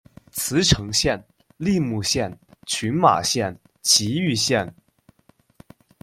[0.31, 1.23] 茨城县、
[1.59, 4.73] 栃木县、群马县、崎玉县